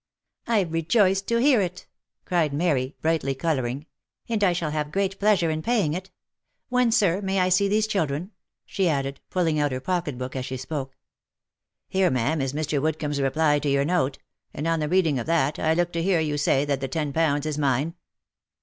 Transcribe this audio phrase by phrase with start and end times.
[0.47, 1.85] "I rejoice to hear it,"
[2.25, 3.85] cried Mary, brightly colouring;"
[4.29, 6.09] and I shall have great pleasure in paying it.
[6.69, 8.31] When, sir, may I see these chil dren?"
[8.65, 10.97] she added, pulling out her pocket book as she spoke."
[11.87, 12.81] Here, ma'arn, is Mr.
[12.81, 14.17] Woodco nib's reply to your note,
[14.55, 17.13] and on the reading of that, I look to hear you say that the ten
[17.13, 17.93] pounds is mine."